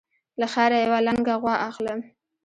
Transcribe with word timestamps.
له 0.39 0.47
خیره 0.53 0.77
یوه 0.85 0.99
لنګه 1.07 1.35
غوا 1.41 1.55
اخلم. 1.69 1.99